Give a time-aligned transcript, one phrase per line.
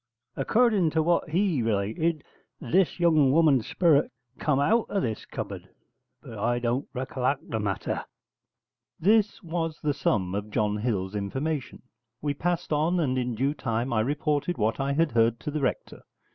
[0.35, 2.23] According to what he related,
[2.59, 5.69] this young woman's sperit come out of this cupboard:
[6.23, 8.05] but I don't racollact the matter.'
[8.99, 11.83] This was the sum of John Hill's information.
[12.19, 15.61] We passed on, and in due time I reported what I had heard to the
[15.61, 16.01] Rector.